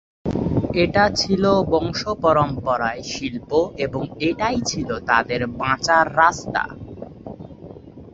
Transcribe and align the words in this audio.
এটা 0.73 1.03
ছিল 1.15 1.43
বংশপরম্পরায় 1.71 3.01
শিল্প, 3.11 3.49
এবং 3.77 4.01
এটাই 4.19 4.59
ছিল 4.65 4.89
তাঁদের 5.09 5.41
বাঁচার 5.59 6.05
রাস্তা। 6.17 6.63